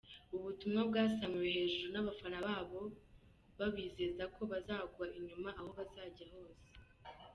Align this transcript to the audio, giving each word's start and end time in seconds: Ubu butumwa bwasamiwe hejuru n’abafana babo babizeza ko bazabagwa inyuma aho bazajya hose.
Ubu 0.33 0.41
butumwa 0.47 0.81
bwasamiwe 0.89 1.47
hejuru 1.57 1.87
n’abafana 1.91 2.37
babo 2.47 2.79
babizeza 3.57 4.23
ko 4.35 4.41
bazabagwa 4.51 5.05
inyuma 5.17 5.49
aho 5.59 5.69
bazajya 5.77 6.25
hose. 6.33 6.65